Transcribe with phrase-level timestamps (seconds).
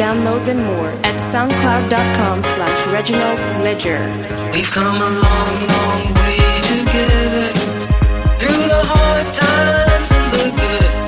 [0.00, 4.00] downloads, and more at soundcloud.com slash Reginald Leger.
[4.50, 6.40] We've come a long, long way
[6.72, 7.52] together
[8.40, 10.99] through the hard times and the good.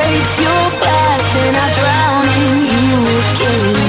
[0.00, 3.79] Breaks your glass, and I drown in you again.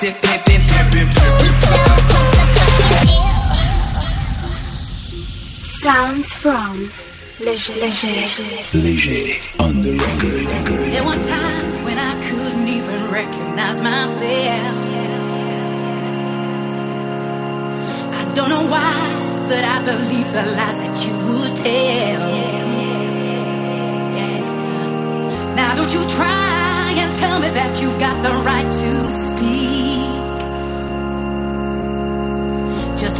[0.00, 2.28] Cause I keep it pimpin', pimpin', pimpin'.
[5.82, 6.90] Sounds from
[7.44, 8.08] Leger Leger.
[8.78, 10.92] Léger on the record.
[10.92, 14.76] There were times when I couldn't even recognize myself.
[18.14, 18.94] I don't know why,
[19.48, 22.30] but I believe the lies that you would tell.
[24.18, 24.40] Yeah.
[25.56, 29.57] Now don't you try and tell me that you've got the right to speak.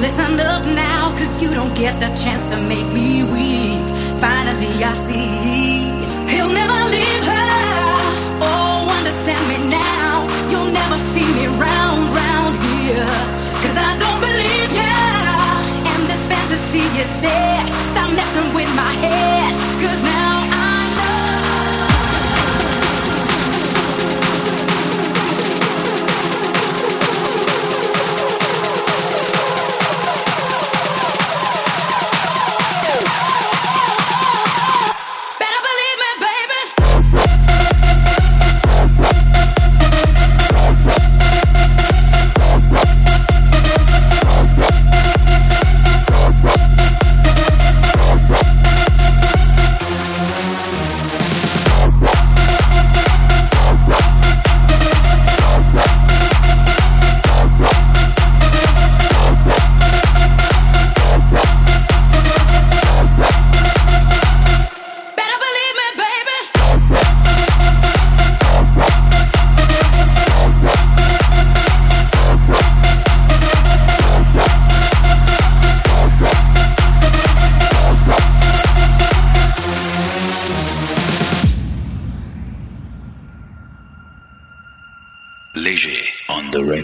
[0.00, 3.82] listen up now, cause you don't get the chance to make me weak.
[4.20, 5.90] Finally, I see
[6.32, 7.50] he'll never leave her.
[8.40, 10.26] Oh, understand me now.
[10.50, 13.14] You'll never see me round, round here.
[13.62, 14.94] Cause I don't believe ya.
[15.90, 17.62] And this fantasy is dead.
[17.90, 20.17] Stop messing with my head, cause now.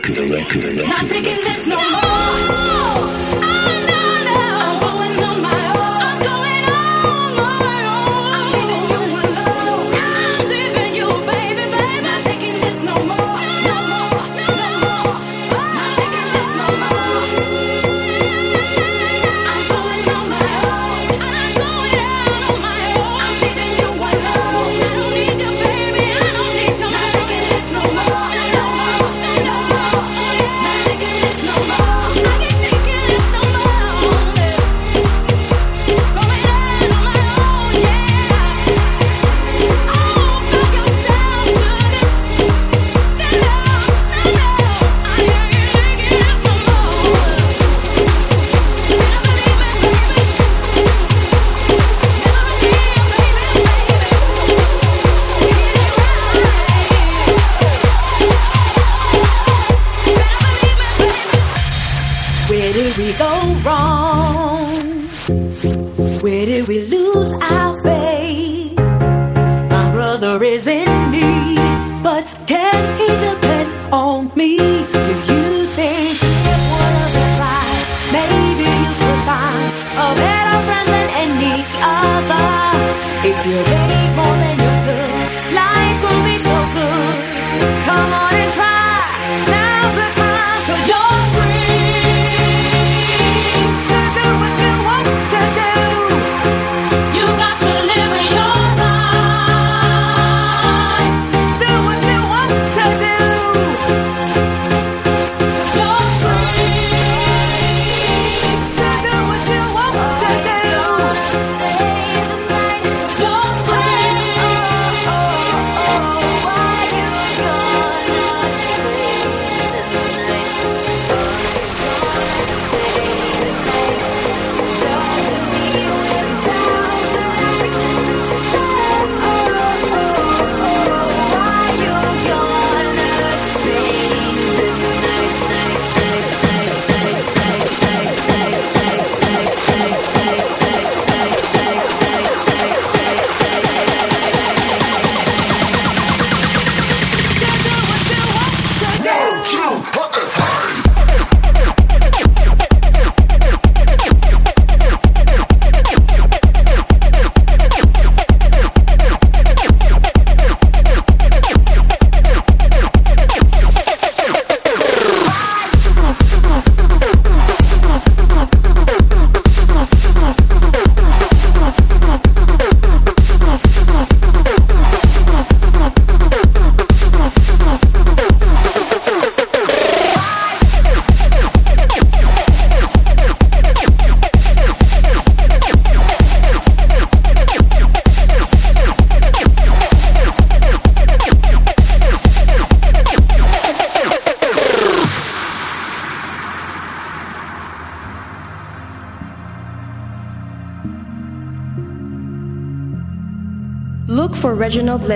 [0.07, 1.74] Not taking this.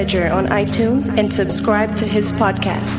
[0.09, 2.98] On iTunes and subscribe to his podcast.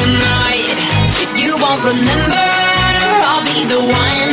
[0.00, 0.78] tonight.
[1.36, 2.44] You won't remember,
[3.28, 4.32] I'll be the one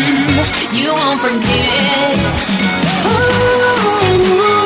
[0.73, 2.15] you won't forget.
[3.07, 4.56] Ooh.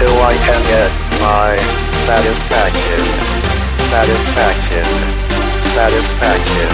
[0.00, 0.88] Till I can get
[1.20, 1.52] my
[2.08, 3.04] satisfaction.
[3.92, 4.86] Satisfaction.
[5.76, 6.72] Satisfaction.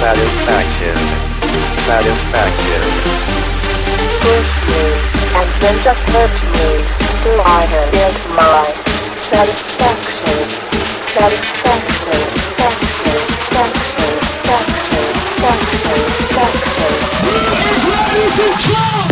[0.00, 0.96] Satisfaction.
[1.84, 2.82] Satisfaction.
[4.24, 4.84] Push me
[5.36, 6.68] and then just hurt me
[7.20, 8.64] till I can get my
[9.28, 10.40] satisfaction.
[11.12, 12.20] Satisfaction.
[12.56, 13.20] Satisfaction.
[13.52, 14.16] Satisfaction.
[14.48, 16.00] Satisfaction.
[16.32, 16.92] Satisfaction.
[17.68, 19.09] Is ready to jump.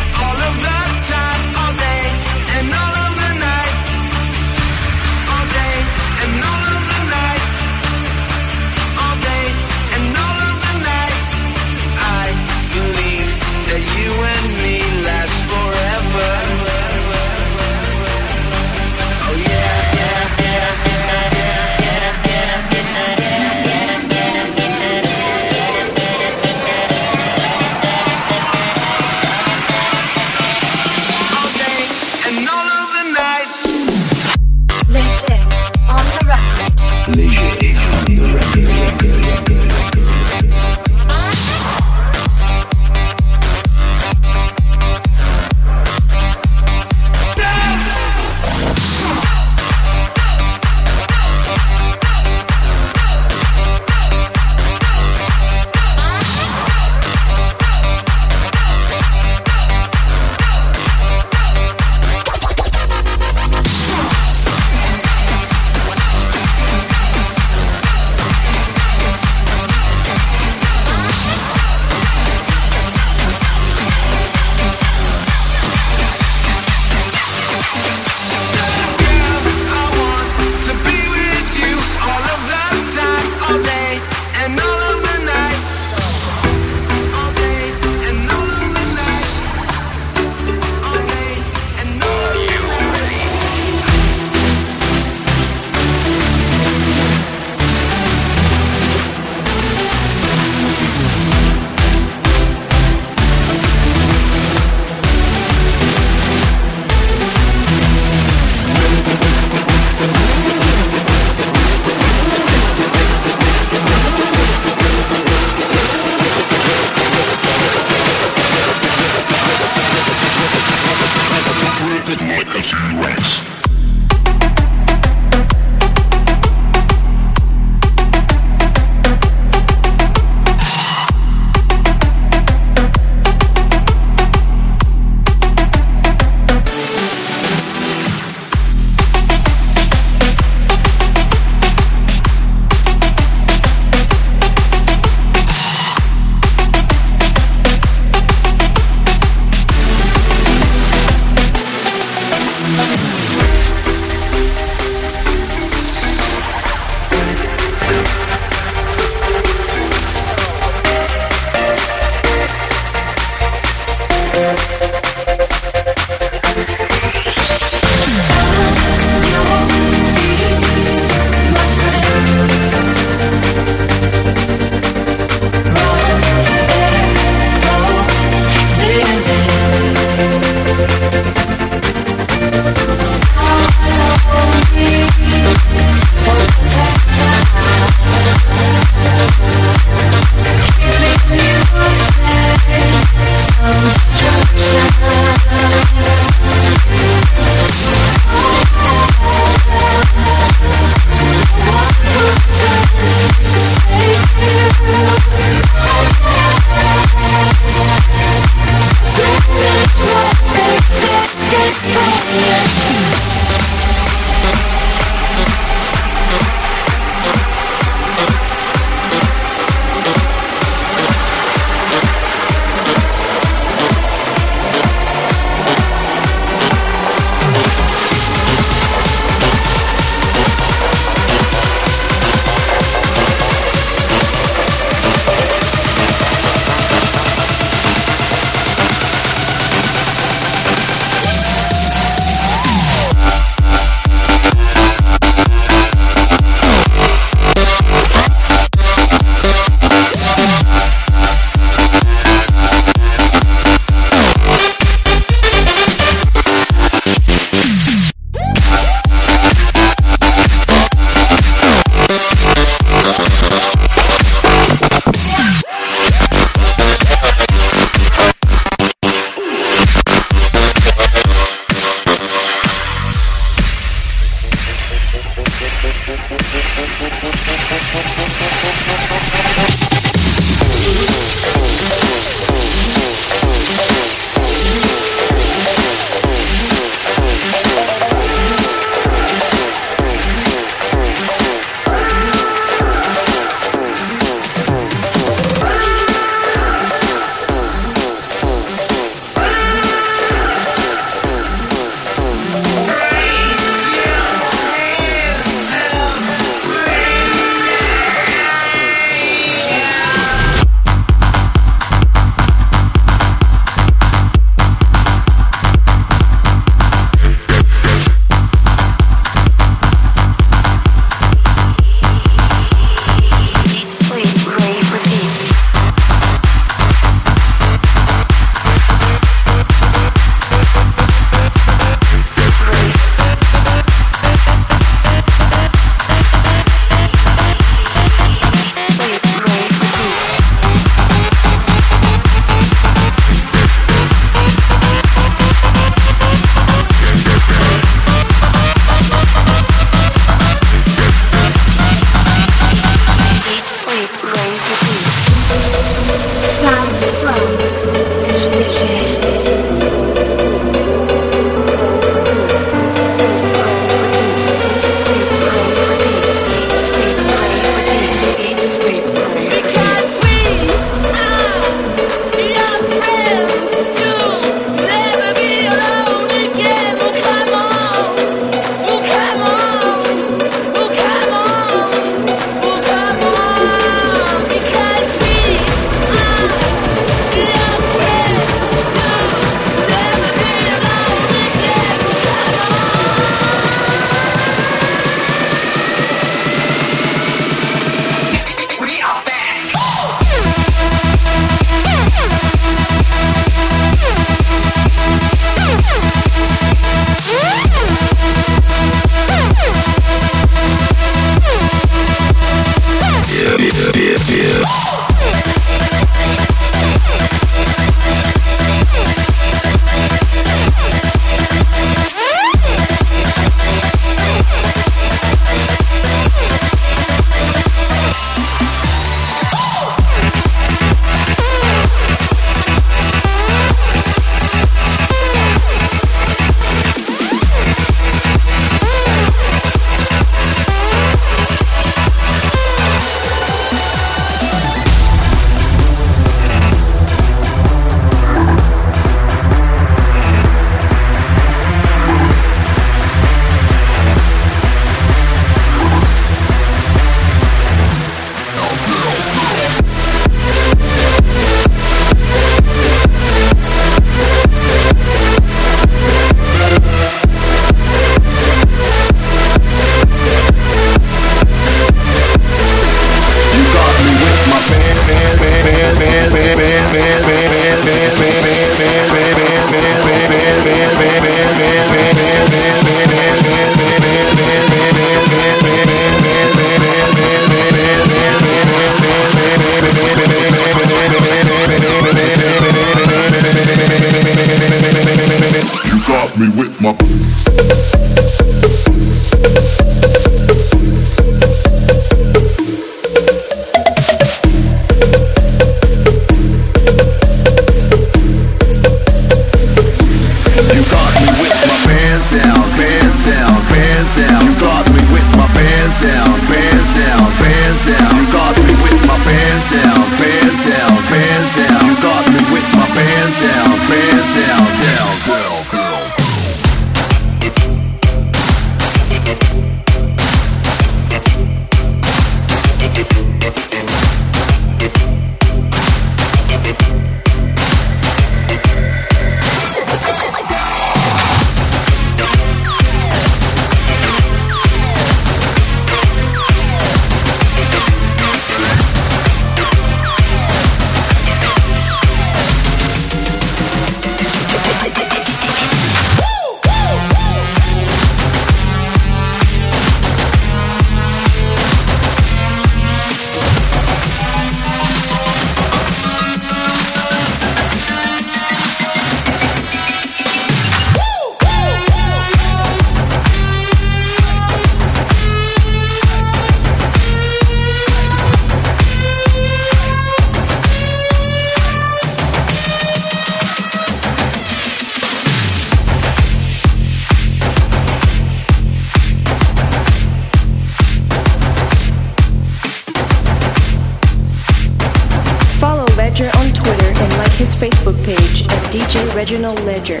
[599.20, 600.00] Reginald Leger.